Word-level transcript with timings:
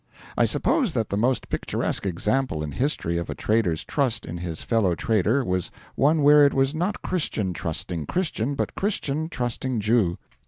I 0.35 0.45
suppose 0.45 0.93
that 0.93 1.09
the 1.09 1.15
most 1.15 1.47
picturesque 1.47 2.07
example 2.07 2.63
in 2.63 2.71
history 2.71 3.19
of 3.19 3.29
a 3.29 3.35
trader's 3.35 3.83
trust 3.85 4.25
in 4.25 4.39
his 4.39 4.63
fellow 4.63 4.95
trader 4.95 5.45
was 5.45 5.69
one 5.93 6.23
where 6.23 6.43
it 6.43 6.55
was 6.55 6.73
not 6.73 7.03
Christian 7.03 7.53
trusting 7.53 8.07
Christian, 8.07 8.55
but 8.55 8.73
Christian 8.73 9.29
trusting 9.29 9.79
Jew. 9.79 10.17